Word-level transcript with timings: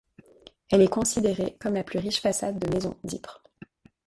Elle 0.71 0.81
est 0.81 0.87
considérée 0.87 1.57
comme 1.59 1.75
la 1.75 1.83
plus 1.83 1.99
riche 1.99 2.21
façade 2.21 2.57
de 2.57 2.73
maison 2.73 2.97
d'Ypres. 3.03 3.43